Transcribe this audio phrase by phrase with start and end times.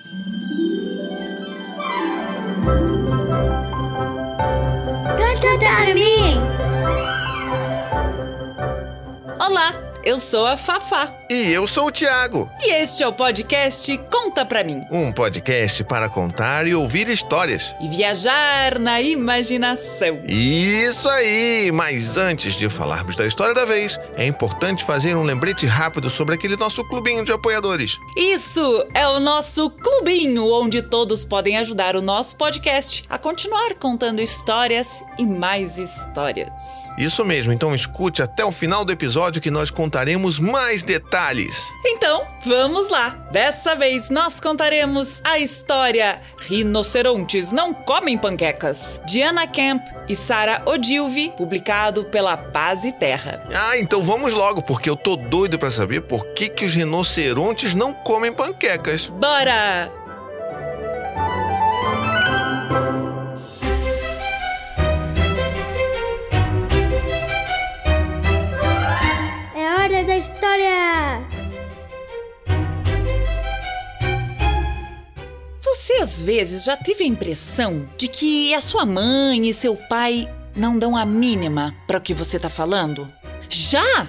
[0.00, 0.12] Thank
[3.22, 3.27] you.
[10.04, 11.12] Eu sou a Fafá.
[11.30, 14.82] E eu sou o Tiago, E este é o podcast Conta Pra Mim.
[14.90, 17.74] um podcast para contar e ouvir histórias.
[17.80, 20.20] E viajar na imaginação.
[20.26, 21.70] Isso aí!
[21.72, 26.34] Mas antes de falarmos da história da vez, é importante fazer um lembrete rápido sobre
[26.34, 27.98] aquele nosso clubinho de apoiadores.
[28.16, 34.22] Isso é o nosso clubinho, onde todos podem ajudar o nosso podcast a continuar contando
[34.22, 36.48] histórias e mais histórias.
[36.96, 41.72] Isso mesmo, então escute até o final do episódio que nós contaremos mais detalhes.
[41.82, 43.08] Então, vamos lá!
[43.32, 50.62] Dessa vez nós contaremos a história Rinocerontes Não Comem Panquecas, de Anna Camp e Sarah
[50.66, 53.42] Odilve, publicado pela Paz e Terra.
[53.54, 57.72] Ah, então vamos logo, porque eu tô doido pra saber por que, que os rinocerontes
[57.72, 59.08] não comem panquecas.
[59.08, 60.07] Bora!
[76.08, 80.78] Às vezes já teve a impressão de que a sua mãe e seu pai não
[80.78, 83.12] dão a mínima para o que você tá falando?
[83.50, 84.08] Já?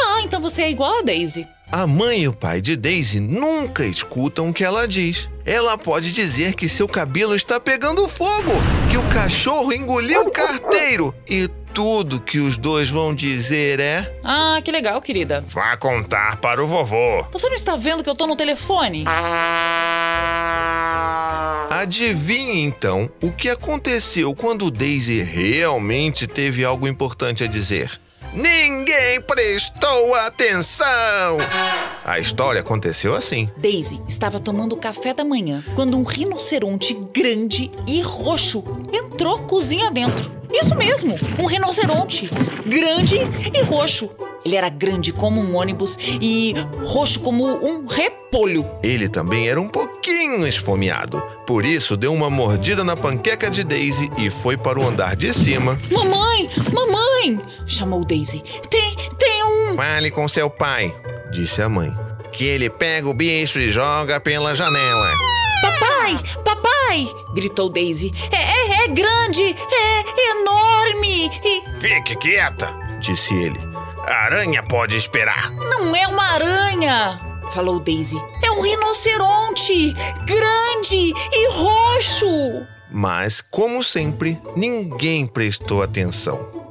[0.00, 1.46] Ah, então você é igual a Daisy.
[1.70, 5.28] A mãe e o pai de Daisy nunca escutam o que ela diz.
[5.44, 8.52] Ela pode dizer que seu cabelo está pegando fogo,
[8.90, 14.60] que o cachorro engoliu o carteiro e tudo que os dois vão dizer é: Ah,
[14.64, 15.44] que legal, querida.
[15.48, 17.26] Vá contar para o vovô.
[17.32, 19.04] Você não está vendo que eu tô no telefone?
[21.74, 28.00] Adivinhe então o que aconteceu quando Daisy realmente teve algo importante a dizer.
[28.32, 30.86] Ninguém prestou atenção!
[32.04, 33.50] A história aconteceu assim.
[33.56, 40.30] Daisy estava tomando café da manhã quando um rinoceronte grande e roxo entrou cozinha dentro.
[40.52, 42.30] Isso mesmo, um rinoceronte
[42.64, 43.16] grande
[43.52, 44.08] e roxo.
[44.44, 48.66] Ele era grande como um ônibus e roxo como um repolho.
[48.82, 51.22] Ele também era um pouquinho esfomeado.
[51.46, 55.32] Por isso, deu uma mordida na panqueca de Daisy e foi para o andar de
[55.32, 55.80] cima.
[55.90, 57.40] Mamãe, mamãe!
[57.66, 58.42] chamou Daisy.
[58.68, 59.76] Tem, tem um.
[59.76, 60.94] Fale com seu pai,
[61.30, 61.92] disse a mãe.
[62.32, 65.10] Que ele pega o bicho e joga pela janela.
[65.62, 67.14] Papai, papai!
[67.34, 68.12] gritou Daisy.
[68.30, 73.73] É, é, é grande, é enorme e Fique quieta, disse ele.
[74.06, 75.50] A aranha pode esperar.
[75.50, 77.20] não é uma aranha!
[77.52, 78.16] falou Daisy.
[78.42, 79.94] É um rinoceronte
[80.26, 82.66] grande e roxo!
[82.90, 86.64] Mas, como sempre, ninguém prestou atenção.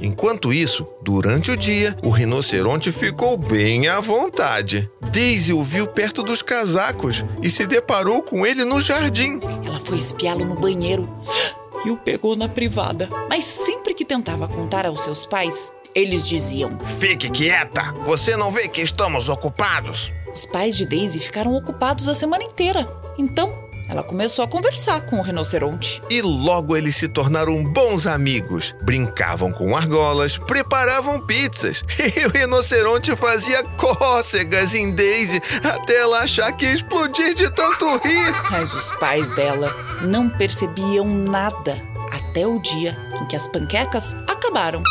[0.00, 4.88] Enquanto isso, durante o dia, o rinoceronte ficou bem à vontade.
[5.12, 9.40] Daisy o viu perto dos casacos e se deparou com ele no jardim.
[9.64, 11.08] Ela foi espiá-lo no banheiro
[11.84, 13.08] e o pegou na privada.
[13.28, 17.92] Mas sempre que tentava contar aos seus pais, eles diziam: Fique quieta!
[18.04, 20.12] Você não vê que estamos ocupados?
[20.34, 22.88] Os pais de Daisy ficaram ocupados a semana inteira.
[23.18, 26.02] Então, ela começou a conversar com o rinoceronte.
[26.10, 28.76] E logo eles se tornaram bons amigos.
[28.82, 31.82] Brincavam com argolas, preparavam pizzas.
[32.18, 37.84] E o rinoceronte fazia cócegas em Daisy até ela achar que ia explodir de tanto
[37.98, 38.32] rir.
[38.50, 41.80] Mas os pais dela não percebiam nada
[42.12, 44.82] até o dia em que as panquecas acabaram.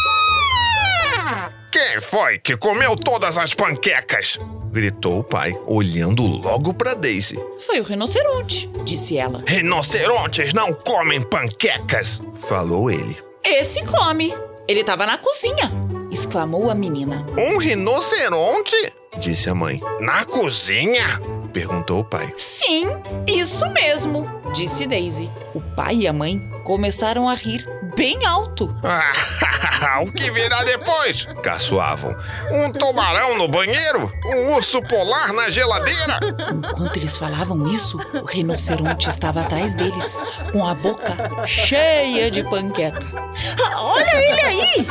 [1.89, 4.37] Quem foi que comeu todas as panquecas?
[4.69, 7.39] Gritou o pai, olhando logo para Daisy.
[7.65, 9.41] Foi o rinoceronte, disse ela.
[9.47, 13.17] Rinocerontes não comem panquecas, falou ele.
[13.41, 14.33] Esse come.
[14.67, 15.71] Ele estava na cozinha,
[16.11, 17.25] exclamou a menina.
[17.37, 18.75] Um rinoceronte?
[19.19, 19.81] disse a mãe.
[20.01, 21.21] Na cozinha?
[21.53, 22.33] perguntou o pai.
[22.35, 22.85] Sim,
[23.25, 25.31] isso mesmo, disse Daisy.
[25.55, 27.65] O pai e a mãe começaram a rir
[27.97, 28.73] bem alto.
[28.83, 31.27] Ah, o que virá depois?
[31.41, 32.15] Caçoavam.
[32.51, 34.13] Um tubarão no banheiro?
[34.23, 36.19] Um urso polar na geladeira?
[36.53, 40.19] Enquanto eles falavam isso, o rinoceronte estava atrás deles,
[40.51, 43.07] com a boca cheia de panqueca.
[43.59, 44.87] Ah, olha ele aí!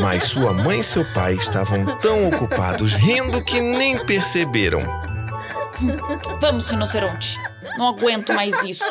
[0.00, 5.09] Mas sua mãe e seu pai estavam tão ocupados rindo que nem perceberam.
[6.40, 7.38] Vamos, rinoceronte.
[7.78, 8.84] Não aguento mais isso,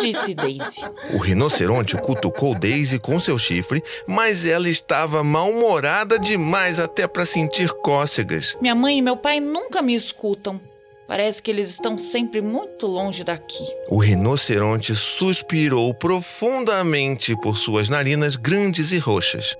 [0.00, 0.80] disse Daisy.
[1.12, 7.70] O rinoceronte cutucou Daisy com seu chifre, mas ela estava mal-humorada demais até para sentir
[7.82, 8.56] cócegas.
[8.60, 10.60] Minha mãe e meu pai nunca me escutam.
[11.06, 13.64] Parece que eles estão sempre muito longe daqui.
[13.90, 19.56] O rinoceronte suspirou profundamente por suas narinas grandes e roxas.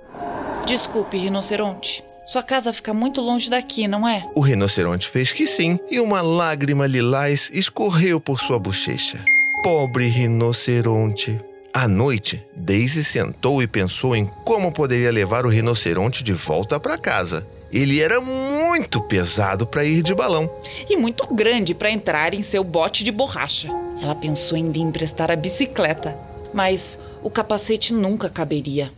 [0.64, 2.02] Desculpe, rinoceronte.
[2.24, 4.24] Sua casa fica muito longe daqui, não é?
[4.36, 9.24] O rinoceronte fez que sim, e uma lágrima lilás escorreu por sua bochecha.
[9.62, 11.38] Pobre rinoceronte.
[11.74, 16.96] À noite, Daisy sentou e pensou em como poderia levar o rinoceronte de volta para
[16.96, 17.46] casa.
[17.72, 20.48] Ele era muito pesado para ir de balão.
[20.88, 23.68] E muito grande para entrar em seu bote de borracha.
[24.00, 26.16] Ela pensou em lhe emprestar a bicicleta,
[26.54, 28.92] mas o capacete nunca caberia.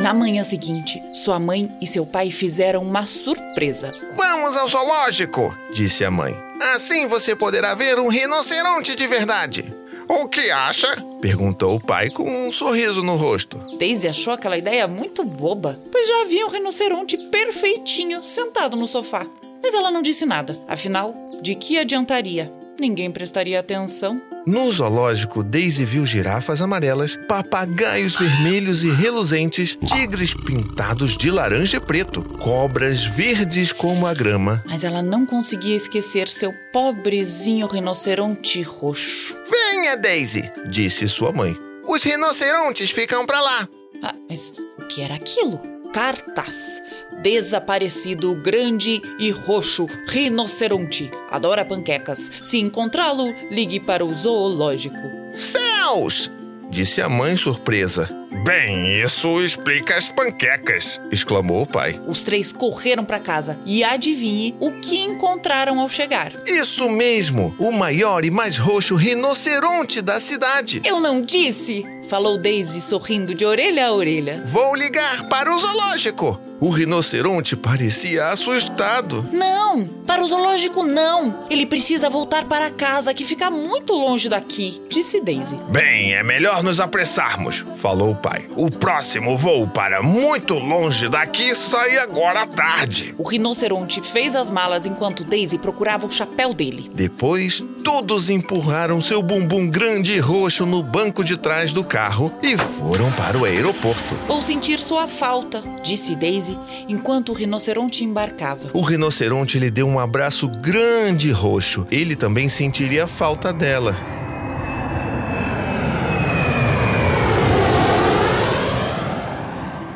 [0.00, 3.94] Na manhã seguinte, sua mãe e seu pai fizeram uma surpresa.
[4.16, 6.34] Vamos ao zoológico, disse a mãe.
[6.74, 9.70] Assim você poderá ver um rinoceronte de verdade.
[10.08, 10.88] O que acha?
[11.20, 13.58] perguntou o pai com um sorriso no rosto.
[13.78, 19.26] Daisy achou aquela ideia muito boba, pois já havia um rinoceronte perfeitinho sentado no sofá.
[19.62, 20.58] Mas ela não disse nada.
[20.66, 21.12] Afinal,
[21.42, 22.50] de que adiantaria?
[22.80, 24.22] Ninguém prestaria atenção.
[24.46, 31.80] No zoológico, Daisy viu girafas amarelas, papagaios vermelhos e reluzentes, tigres pintados de laranja e
[31.80, 34.64] preto, cobras verdes como a grama.
[34.66, 39.36] Mas ela não conseguia esquecer seu pobrezinho rinoceronte roxo.
[39.50, 41.54] Venha, Daisy, disse sua mãe.
[41.86, 43.68] Os rinocerontes ficam para lá.
[44.02, 45.60] Ah, mas o que era aquilo?
[45.92, 46.82] Cartaz.
[47.22, 51.10] Desaparecido, grande e roxo, rinoceronte.
[51.30, 52.30] Adora panquecas.
[52.40, 54.96] Se encontrá-lo, ligue para o zoológico.
[55.32, 56.30] Céus!
[56.70, 58.19] Disse a mãe surpresa.
[58.30, 62.00] Bem, isso explica as panquecas, exclamou o pai.
[62.06, 66.32] Os três correram para casa e adivinhe o que encontraram ao chegar.
[66.46, 70.80] Isso mesmo, o maior e mais roxo rinoceronte da cidade.
[70.84, 71.84] Eu não disse!
[72.08, 74.42] Falou Daisy sorrindo de orelha a orelha.
[74.46, 76.40] Vou ligar para o zoológico.
[76.60, 79.26] O rinoceronte parecia assustado.
[79.32, 81.46] Não, para o zoológico não.
[81.48, 85.58] Ele precisa voltar para casa, que fica muito longe daqui, disse Daisy.
[85.70, 88.46] Bem, é melhor nos apressarmos, falou o pai.
[88.58, 93.14] O próximo voo para muito longe daqui sai agora à tarde.
[93.16, 96.90] O rinoceronte fez as malas enquanto Daisy procurava o chapéu dele.
[96.94, 102.54] Depois, todos empurraram seu bumbum grande e roxo no banco de trás do carro e
[102.58, 104.14] foram para o aeroporto.
[104.26, 106.49] Vou sentir sua falta, disse Daisy
[106.88, 108.70] enquanto o rinoceronte embarcava.
[108.72, 111.86] O rinoceronte lhe deu um abraço grande e roxo.
[111.90, 113.96] Ele também sentiria a falta dela.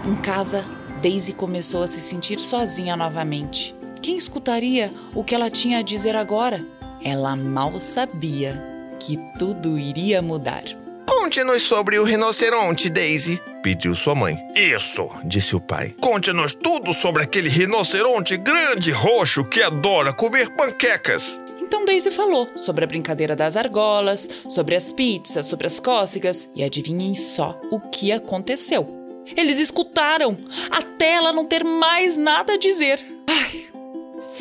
[0.06, 0.64] Em casa,
[1.02, 3.74] Daisy começou a se sentir sozinha novamente.
[4.00, 6.64] Quem escutaria o que ela tinha a dizer agora?
[7.02, 8.62] Ela mal sabia
[9.00, 10.64] que tudo iria mudar.
[11.06, 14.38] Conte-nos sobre o rinoceronte, Daisy, pediu sua mãe.
[14.55, 15.94] Isso, disse o pai.
[15.99, 21.40] Conte-nos tudo sobre aquele rinoceronte grande e roxo que adora comer panquecas.
[21.58, 26.62] Então Daisy falou sobre a brincadeira das argolas, sobre as pizzas, sobre as cócegas e
[26.62, 28.87] adivinhem só o que aconteceu.
[29.34, 30.37] Eles escutaram
[30.70, 33.02] até ela não ter mais nada a dizer.
[33.26, 33.64] Ai,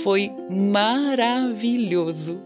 [0.04, 2.44] foi maravilhoso.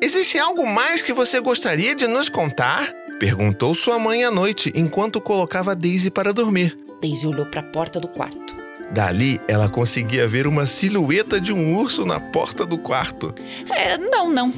[0.00, 3.01] Existe algo mais que você gostaria de nos contar?
[3.22, 6.76] Perguntou sua mãe à noite enquanto colocava Daisy para dormir.
[7.00, 8.56] Daisy olhou para a porta do quarto.
[8.90, 13.32] Dali, ela conseguia ver uma silhueta de um urso na porta do quarto.
[13.70, 14.52] É, não, não.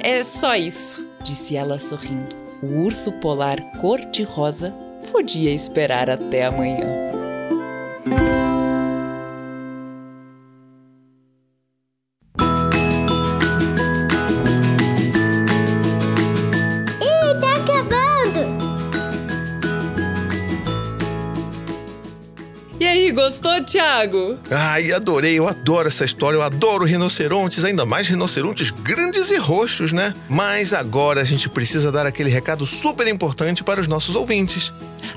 [0.00, 2.36] É só isso, disse ela sorrindo.
[2.62, 4.70] O urso polar cor-de-rosa
[5.10, 6.84] podia esperar até amanhã.
[23.14, 24.38] Gostou, Thiago?
[24.50, 29.92] Ai, adorei, eu adoro essa história, eu adoro rinocerontes, ainda mais rinocerontes grandes e roxos,
[29.92, 30.14] né?
[30.28, 34.72] Mas agora a gente precisa dar aquele recado super importante para os nossos ouvintes.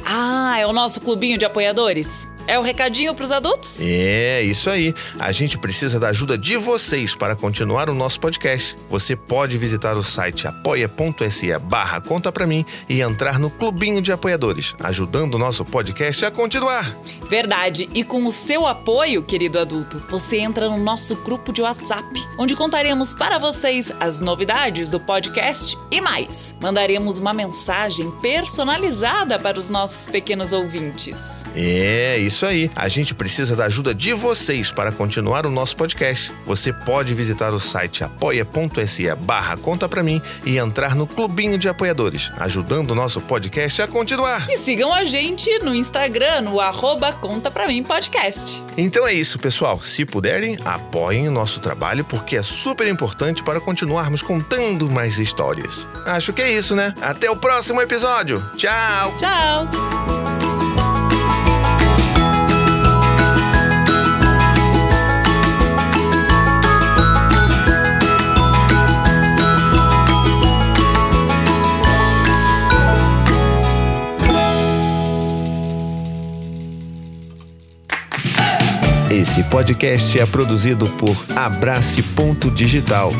[0.06, 2.28] Ah, é o nosso clubinho de apoiadores?
[2.48, 3.82] É o recadinho pros adultos?
[3.86, 4.94] É, isso aí.
[5.20, 8.76] A gente precisa da ajuda de vocês para continuar o nosso podcast.
[8.90, 14.12] Você pode visitar o site apoia.se barra conta pra mim e entrar no clubinho de
[14.12, 16.96] apoiadores, ajudando o nosso podcast a continuar.
[17.30, 17.90] Verdade.
[17.94, 22.08] E com o seu apoio, querido adulto, você entra no nosso grupo de WhatsApp,
[22.40, 26.56] onde contaremos para vocês as novidades do podcast e mais.
[26.62, 31.46] Mandaremos uma mensagem personalizada para os nossos pequenos ouvintes.
[31.56, 32.72] É, isso aí.
[32.76, 36.32] A gente precisa da ajuda de vocês para continuar o nosso podcast.
[36.46, 41.68] Você pode visitar o site apoia.se barra conta pra mim e entrar no clubinho de
[41.68, 44.46] apoiadores, ajudando o nosso podcast a continuar.
[44.50, 48.64] E sigam a gente no Instagram, no arroba Conta Pra Mim Podcast.
[48.78, 49.82] Então é isso, pessoal.
[49.82, 55.88] Se puderem, apoiem o nosso trabalho porque é super importante para continuarmos contando mais histórias.
[56.06, 56.94] Acho que é isso, né?
[57.02, 58.44] Até o próximo episódio.
[58.56, 59.16] Tchau!
[59.18, 60.37] Tchau!
[79.30, 83.12] Esse podcast é produzido por Abrace Ponto Digital